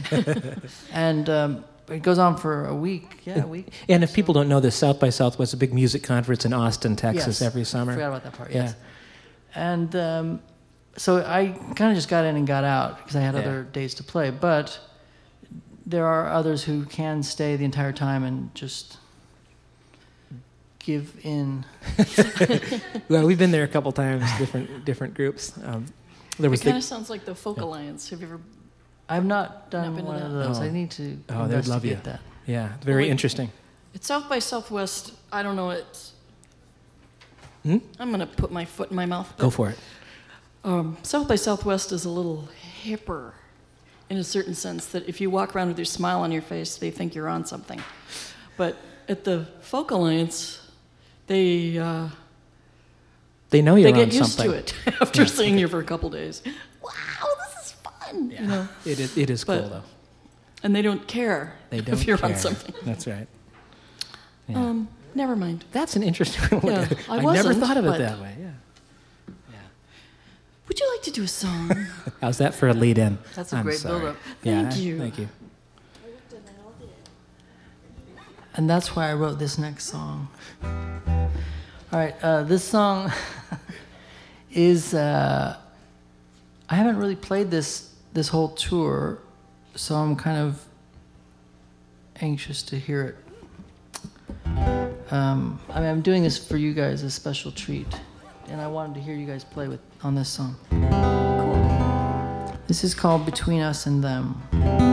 [0.93, 3.21] and um, it goes on for a week.
[3.25, 3.69] Yeah, a week.
[3.89, 6.53] And if people don't know this, South by Southwest is a big music conference in
[6.53, 7.43] Austin, Texas, Yes.
[7.43, 7.93] every I summer.
[7.93, 8.51] forgot about that part.
[8.51, 8.63] Yeah.
[8.65, 8.75] Yes.
[9.55, 10.41] And um,
[10.97, 13.41] so I kind of just got in and got out because I had Yeah.
[13.41, 14.31] other days to play.
[14.31, 14.79] But
[15.87, 18.97] there are others who can stay the entire time and just
[20.79, 21.65] give in.
[23.09, 25.53] Well, we've been there a couple times, different different groups.
[25.65, 25.87] Um,
[26.39, 28.09] there was It kind the, of sounds like the Folk Alliance.
[28.11, 28.41] Have you ever?
[29.11, 30.59] I've not done Not been to one of those.
[30.59, 30.63] Oh.
[30.63, 31.93] I need to Oh, they would love you.
[31.93, 32.21] investigate that.
[32.47, 33.11] yeah, very Wait.
[33.11, 33.51] interesting.
[33.93, 35.13] It's South by Southwest.
[35.33, 35.71] I don't know.
[35.71, 36.13] It's.
[37.65, 37.79] Hmm?
[37.99, 39.37] I'm gonna put my foot in my mouth.
[39.37, 39.79] Go for it.
[40.65, 42.49] Um, South by Southwest is a little
[42.85, 43.33] hipper,
[44.09, 46.77] in a certain sense that if you walk around with your smile on your face,
[46.77, 47.83] they think you're on something.
[48.57, 48.77] But
[49.09, 50.71] at the Folk Alliance,
[51.27, 52.09] they uh,
[53.51, 56.11] They know you're they on get used to it after seeing you for a couple
[56.11, 56.43] days.
[56.83, 56.91] Wow,
[58.13, 58.31] this is fun.
[58.31, 59.83] You know, It is, it is But- cool though.
[60.63, 62.39] and they don't care They don't if you're on care.
[62.39, 62.75] something.
[62.85, 63.27] That's right.
[64.49, 64.57] Yeah.
[64.71, 65.65] Um, never mind.
[65.73, 66.99] That's an interesting look Yeah, at it.
[67.09, 68.35] I never thought of it that way.
[68.39, 68.51] Yeah.
[69.51, 69.57] yeah.
[70.69, 71.71] Would you like to do a song?
[72.21, 73.19] How's that for a lead in?
[73.37, 74.17] That's a I'm great build-up.
[74.43, 74.99] Yeah, Thank you.
[74.99, 75.29] Thank you.
[78.55, 80.29] And that's why I wrote this next song.
[80.65, 81.31] All
[81.99, 83.13] right, uh, this song
[84.53, 84.95] is.
[84.95, 85.57] Uh,
[86.69, 89.19] I haven't really played this this whole tour,
[89.75, 90.65] so I'm kind of
[92.21, 93.17] anxious to hear it.
[95.13, 97.89] Um, I mean, I'm doing this for you guys, a special treat,
[98.49, 100.57] and I wanted to hear you guys play with on this song.
[100.71, 102.59] Cool.
[102.67, 104.90] This is called "Between Us and Them."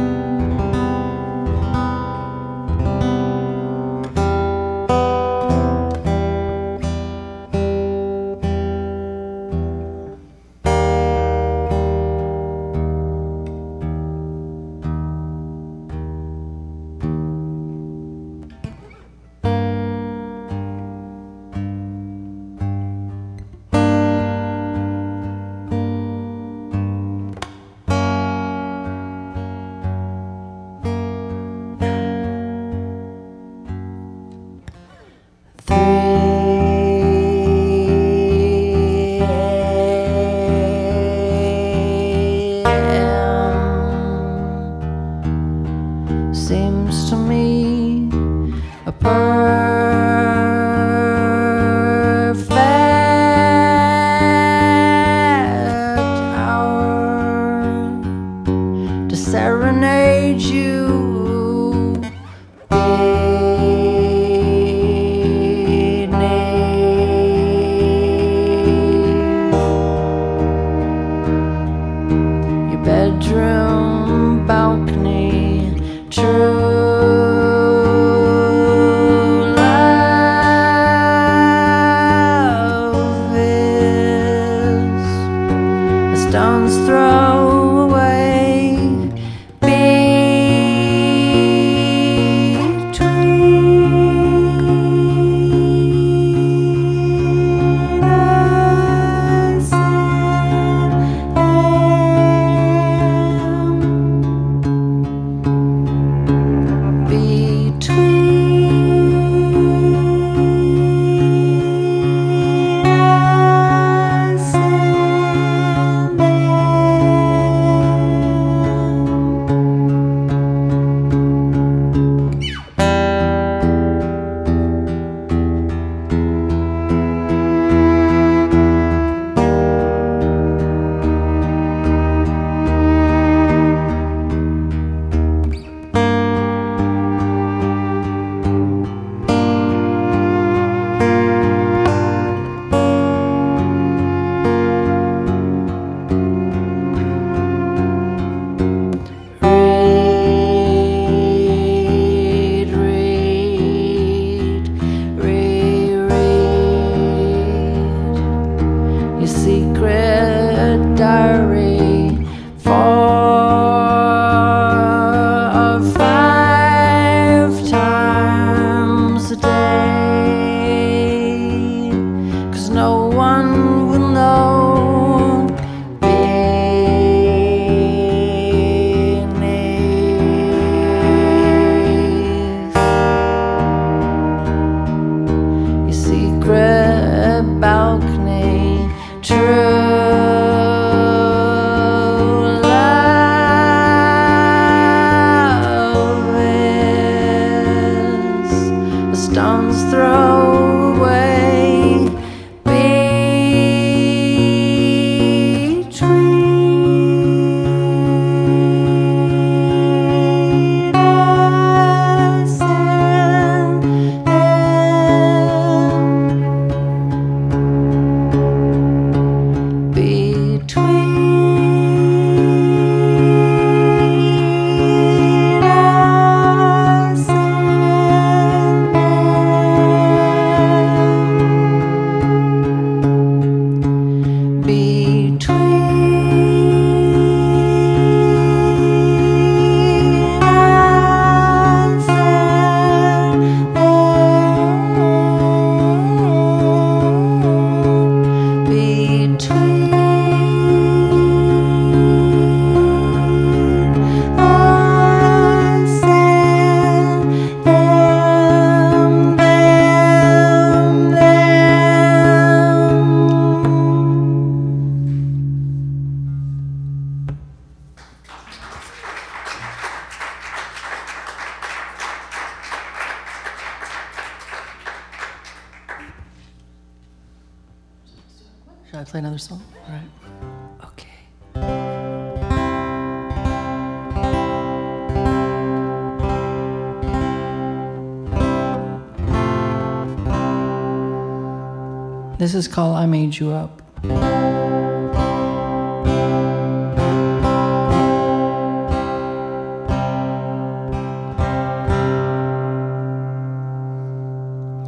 [293.40, 293.82] You Up.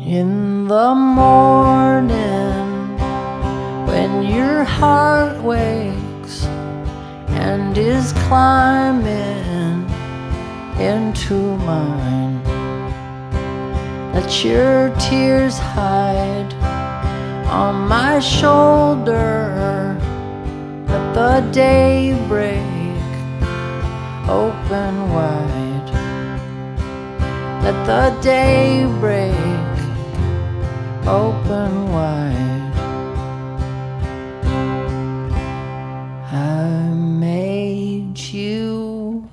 [0.02, 2.98] In the morning,
[3.86, 6.46] when your heart wakes
[7.46, 9.88] and is climbing
[10.80, 12.44] into mine,
[14.14, 16.59] let your tears hide
[17.50, 19.98] on my shoulder.
[20.88, 22.62] Let the day break
[24.30, 25.90] open wide.
[27.64, 29.34] Let the day break
[31.08, 32.74] open wide.
[36.32, 39.28] I made you.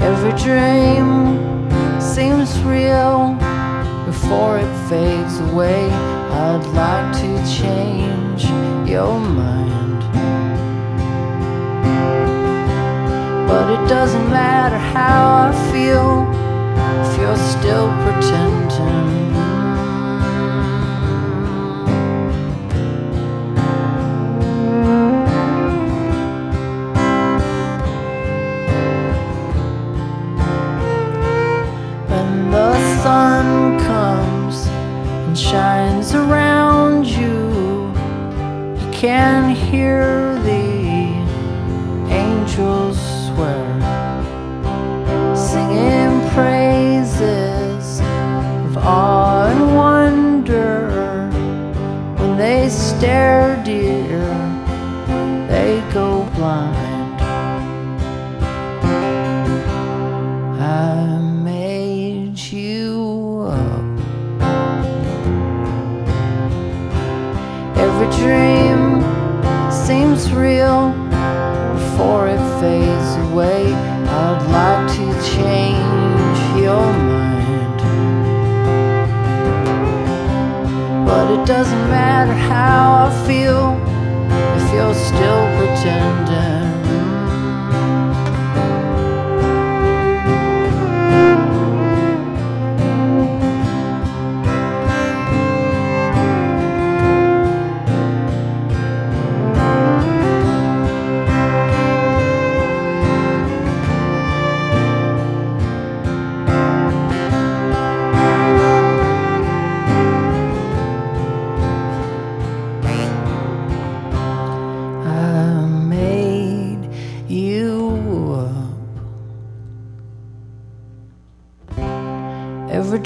[0.00, 1.08] Every dream
[2.00, 3.37] seems real
[4.28, 5.88] before it fades away.
[5.90, 8.44] I'd like to change
[8.86, 10.02] your mind.
[13.48, 16.28] But it doesn't matter how I feel
[17.04, 19.17] if you're still pretending.
[35.50, 37.88] Shines around you,
[38.78, 40.27] you can hear
[70.18, 70.90] seems real
[71.74, 73.72] before it fades away.
[73.72, 75.06] I'd like to
[75.36, 77.78] change your mind.
[81.06, 83.76] But it doesn't matter how I feel
[84.56, 86.57] if you're still pretending.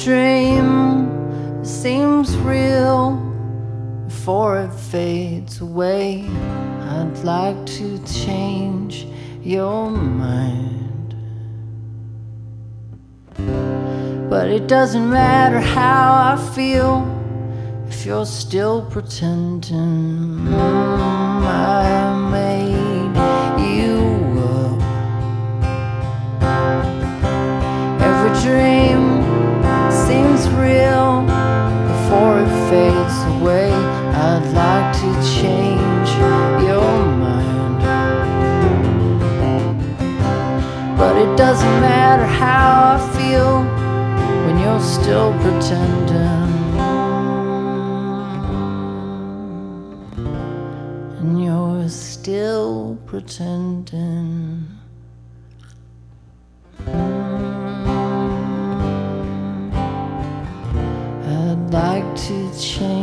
[0.05, 3.13] Dream seems real
[4.09, 6.25] before it fades away.
[6.81, 9.07] I'd like to change
[9.45, 11.15] your mind.
[14.29, 17.07] But it doesn't matter how I feel
[17.87, 20.49] if you're still pretending.
[20.49, 23.15] Mm, I made
[23.77, 24.01] you
[24.51, 24.83] up.
[28.03, 28.92] Every dream
[41.13, 43.65] But it doesn't matter how I feel
[44.47, 46.49] when you're still pretending.
[51.19, 54.69] And you're still pretending.
[61.27, 63.02] I'd like to change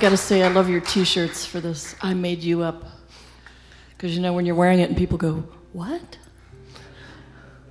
[0.00, 1.94] I gotta say, I love your t shirts for this.
[2.00, 2.86] I made you up.
[3.90, 5.44] Because you know, when you're wearing it and people go,
[5.74, 6.16] What?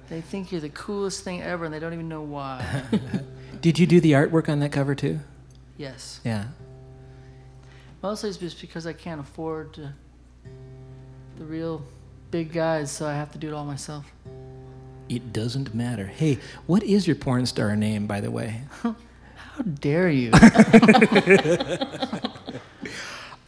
[0.09, 2.83] They think you're the coolest thing ever and they don't even know why.
[3.61, 5.21] Did you do the artwork on that cover too?
[5.75, 6.21] yes.
[6.23, 6.45] Yeah.
[8.03, 9.91] Mostly it's just because I can't afford to,
[11.39, 11.83] the real
[12.29, 14.05] big guys, so I have to do it all myself.
[15.09, 16.05] It doesn't matter.
[16.05, 18.61] Hey, what is your porn star name, by the way?
[19.59, 20.31] How dare you?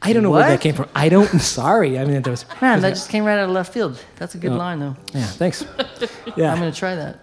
[0.03, 0.89] I don't know where that came from.
[0.93, 1.27] I don't.
[1.39, 1.97] Sorry.
[1.97, 2.43] I mean, that was.
[2.61, 3.97] Man, that just came right out of left field.
[4.17, 4.57] That's a good Oh.
[4.57, 4.97] line, though.
[5.13, 5.25] Yeah.
[5.25, 5.63] Thanks.
[6.35, 6.51] Yeah.
[6.51, 7.19] I'm going to try that.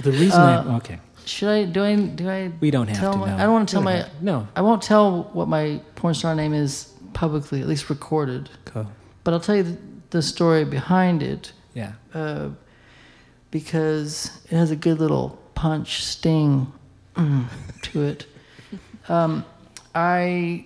[0.00, 0.76] the reason I.
[0.78, 0.98] Okay.
[1.24, 1.64] Should I?
[1.66, 1.94] Do I?
[1.96, 2.50] Do I?
[2.58, 3.18] We don't have tell to.
[3.18, 3.36] my- no.
[3.36, 3.92] I don't want to tell We my.
[3.98, 4.22] have.
[4.22, 4.48] No.
[4.56, 8.50] I won't tell what my porn star name is publicly, at least recorded.
[8.64, 8.90] Cool.
[9.22, 9.76] But I'll tell you the,
[10.10, 11.92] the story behind it Yeah.
[12.12, 12.48] uh,
[13.50, 16.72] because it has a good little punch sting
[17.14, 17.46] mm,
[17.82, 18.26] to it.
[19.08, 19.44] Um,
[19.94, 20.64] I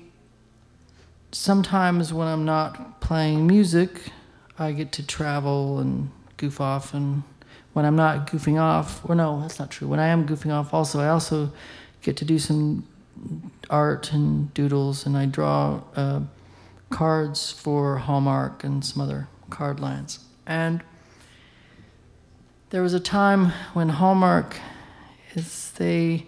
[1.32, 4.12] sometimes when I'm not playing music,
[4.58, 7.22] I get to travel and goof off, and
[7.72, 9.88] when I'm not goofing off, or no, that's not true.
[9.88, 11.52] When I am goofing off, also I also
[12.02, 12.86] get to do some
[13.70, 16.20] art and doodles, and I draw uh,
[16.90, 20.20] cards for Hallmark and some other card lines.
[20.46, 20.82] And
[22.70, 24.56] there was a time when Hallmark
[25.34, 26.26] is they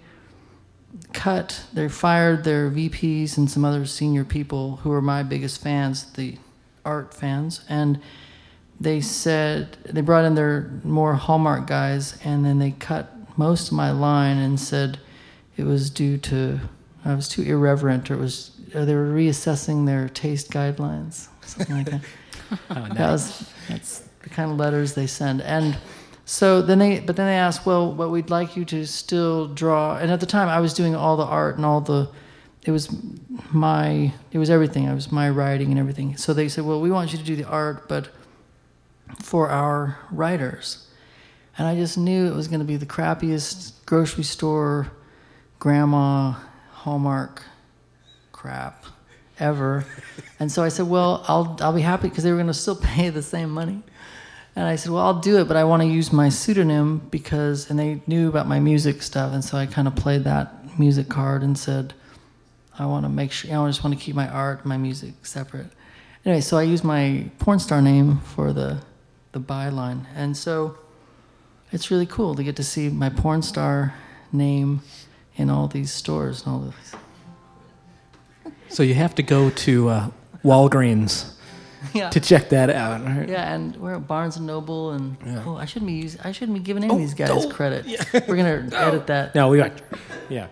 [1.12, 6.04] cut, they fired their VPs and some other senior people who were my biggest fans,
[6.12, 6.36] the
[6.84, 8.00] art fans, and
[8.80, 13.74] they said they brought in their more Hallmark guys, and then they cut most of
[13.74, 14.98] my line and said
[15.56, 16.60] it was due to
[17.04, 21.76] I was too irreverent, or it was or they were reassessing their taste guidelines, something
[21.76, 22.00] like that.
[22.68, 22.94] Oh, nice.
[22.94, 25.40] That was that's the kind of letters they send.
[25.40, 25.78] And
[26.24, 29.96] so then they but then they asked, well, what we'd like you to still draw.
[29.96, 32.08] And at the time, I was doing all the art and all the.
[32.64, 32.94] It was
[33.52, 34.12] my.
[34.32, 34.88] It was everything.
[34.88, 36.16] I was my writing and everything.
[36.16, 38.10] So they said, well, we want you to do the art, but
[39.22, 40.86] for our writers.
[41.58, 44.92] And I just knew it was going to be the crappiest grocery store,
[45.58, 46.34] grandma,
[46.72, 47.42] Hallmark
[48.32, 48.84] crap
[49.38, 49.84] ever.
[50.38, 52.76] And so I said, well, I'll, I'll be happy because they were going to still
[52.82, 53.82] pay the same money.
[54.56, 57.70] And I said, well, I'll do it, but I want to use my pseudonym because,
[57.70, 59.32] and they knew about my music stuff.
[59.32, 61.94] And so I kind of played that music card and said,
[62.78, 65.14] I want to make sure, I just want to keep my art and my music
[65.22, 65.68] separate.
[66.24, 68.82] Anyway, so I used my porn star name for the,
[69.32, 70.06] the byline.
[70.14, 70.78] And so
[71.72, 73.94] it's really cool to get to see my porn star
[74.32, 74.82] name
[75.36, 76.94] in all these stores and all these.
[78.68, 80.10] So you have to go to uh,
[80.44, 81.34] Walgreens
[81.94, 82.10] Yeah.
[82.10, 83.04] to check that out.
[83.04, 83.28] right?
[83.28, 85.42] Yeah, and we're at Barnes and Noble, and Yeah.
[85.46, 87.50] oh, I shouldn't be using, I shouldn't be giving any of these guys don't.
[87.52, 87.86] credit.
[88.28, 89.34] We're gonna edit that.
[89.34, 89.72] No, we got.
[90.28, 90.48] Yeah.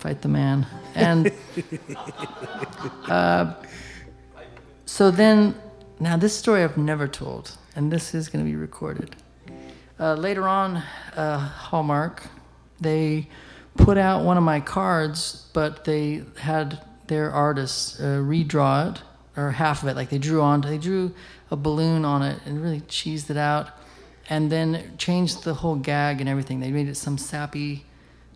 [0.00, 0.66] Fight the man.
[0.96, 1.30] And
[3.08, 3.54] uh,
[4.86, 5.54] so then,
[6.00, 9.14] now this story I've never told, and this is going to be recorded.
[10.00, 10.82] Uh, later on,
[11.16, 12.24] uh, Hallmark,
[12.80, 13.28] they
[13.76, 19.02] put out one of my cards, but they had their artists uh, redraw it,
[19.36, 19.96] or half of it.
[19.96, 21.14] Like they drew on, they drew
[21.50, 23.70] a balloon on it and really cheesed it out,
[24.28, 26.60] and then changed the whole gag and everything.
[26.60, 27.84] They made it some sappy,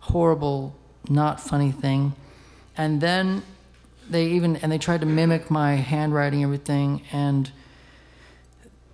[0.01, 0.75] horrible,
[1.09, 2.13] not funny thing,
[2.75, 3.43] and then
[4.09, 7.51] they even and they tried to mimic my handwriting, everything, and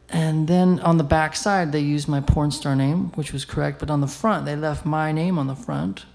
[0.10, 3.80] and then on the back side they used my porn star name, which was correct,
[3.80, 6.06] but on the front they left my name on the front,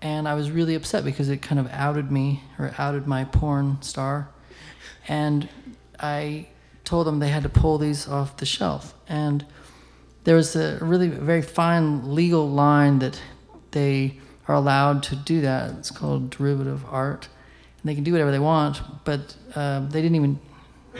[0.00, 3.80] and I was really upset because it kind of outed me or outed my porn
[3.82, 4.28] star,
[5.08, 5.48] and
[5.98, 6.46] I
[6.84, 9.44] told them they had to pull these off the shelf, and
[10.24, 13.20] there was a really very fine legal line that
[13.70, 15.70] they are allowed to do that.
[15.78, 17.28] It's called derivative art,
[17.80, 18.80] and they can do whatever they want.
[19.04, 20.38] But uh, they didn't even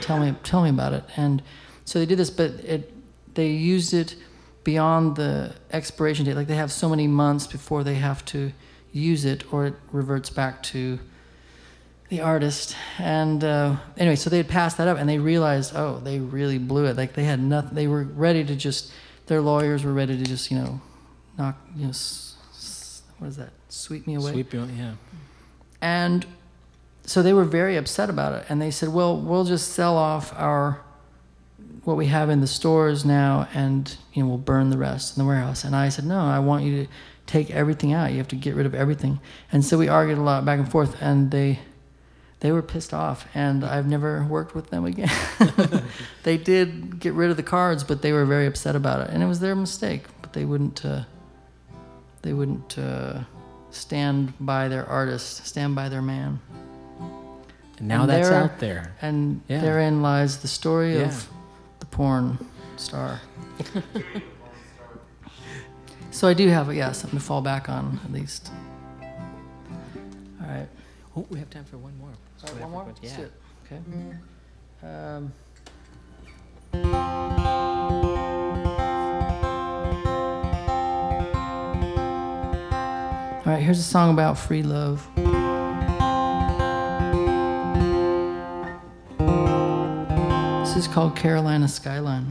[0.01, 1.43] tell me tell me about it, and
[1.85, 2.31] so they did this.
[2.31, 2.93] But it
[3.35, 4.17] they used it
[4.65, 6.35] beyond the expiration date.
[6.35, 8.53] Like they have so many months before they have to
[8.93, 10.99] use it, or it reverts back to
[12.09, 12.77] the artist.
[12.99, 16.59] And uh, anyway, so they had passed that up, and they realized, oh, they really
[16.59, 16.97] blew it.
[16.97, 17.75] Like they had nothing.
[17.75, 18.93] They were ready to just.
[19.27, 20.81] Their lawyers were ready to just, you know,
[21.37, 23.51] knock, you know, s- s- what is that?
[23.69, 24.33] Sweep me away.
[24.33, 24.67] Sweep you.
[24.75, 24.95] Yeah.
[25.83, 26.25] And
[27.05, 28.47] so they were very upset about it.
[28.49, 30.81] And they said, well, we'll just sell off our
[31.85, 35.23] what we have in the stores now and you know we'll burn the rest in
[35.23, 36.91] the warehouse and i said no i want you to
[37.25, 39.19] take everything out you have to get rid of everything
[39.53, 41.59] and so we argued a lot back and forth and they
[42.41, 45.11] they were pissed off and i've never worked with them again
[46.23, 49.23] they did get rid of the cards but they were very upset about it and
[49.23, 51.03] it was their mistake but they wouldn't uh,
[52.23, 53.21] they wouldn't uh,
[53.71, 56.41] stand by their artist stand by their man
[57.79, 58.93] And now And that's there- out there.
[59.03, 59.61] and Yeah.
[59.61, 61.07] therein lies the story Yeah.
[61.09, 61.29] of
[61.81, 62.39] the porn
[62.77, 63.21] star.
[66.11, 68.51] so I do have, yeah, something to fall back on at least.
[69.03, 70.69] All right.
[71.17, 72.11] Oh, we have time for one more.
[72.47, 72.85] All right, one more?
[72.87, 73.33] Let's do it.
[73.67, 73.81] Okay.
[74.83, 75.33] Um,
[83.45, 85.09] all right, here's a song about free love.
[90.65, 92.31] This is called Carolina Skyline.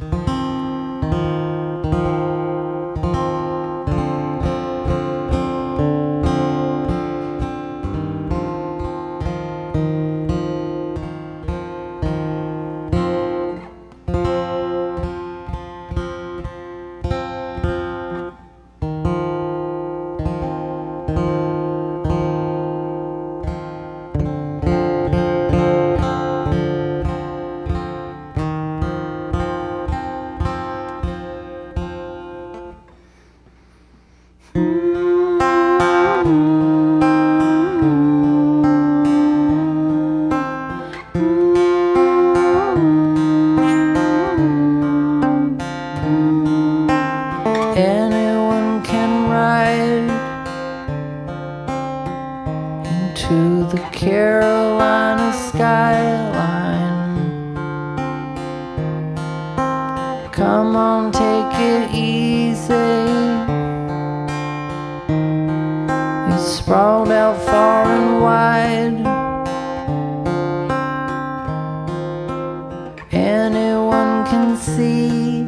[73.11, 75.43] anyone can see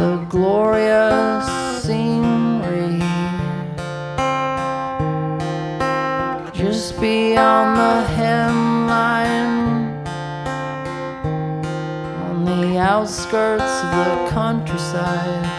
[0.00, 1.46] the glorious
[1.82, 2.98] scenery
[6.52, 9.54] just beyond the hemline
[12.26, 15.53] on the outskirts of the countryside.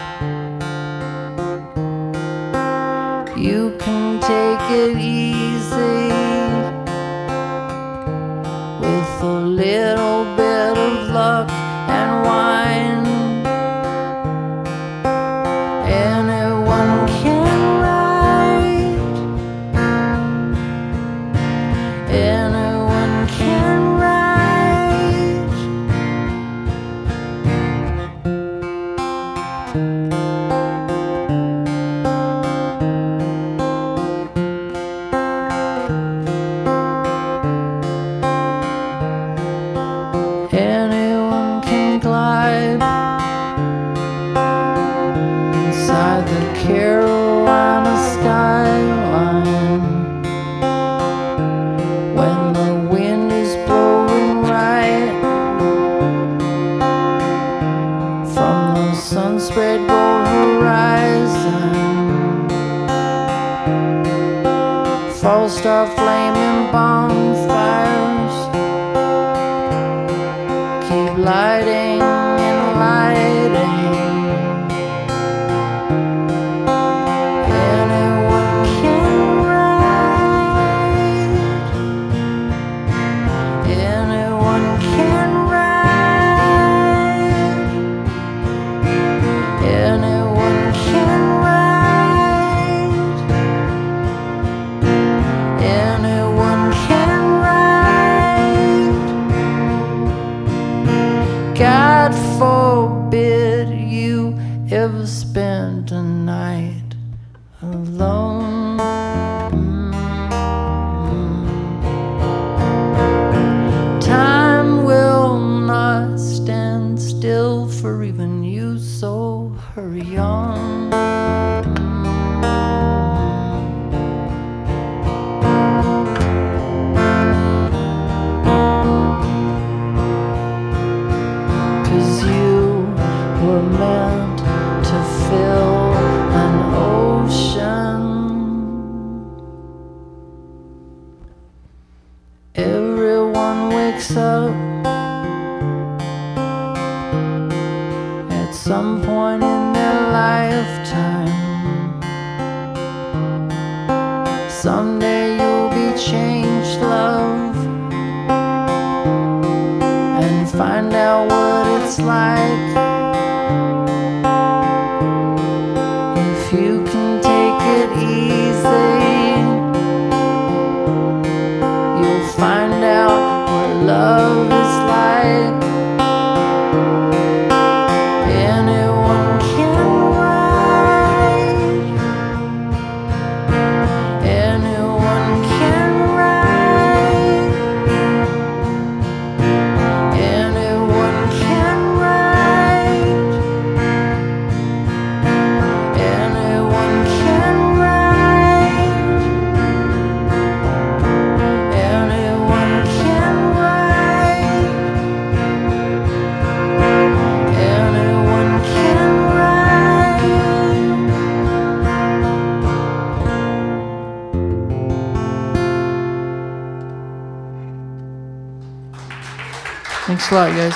[220.26, 220.74] Thanks a lot, guys.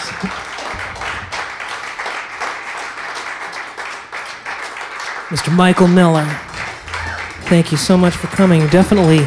[5.30, 5.50] Mr.
[5.56, 6.24] Michael Miller,
[7.48, 8.68] thank you so much for coming.
[8.68, 9.26] Definitely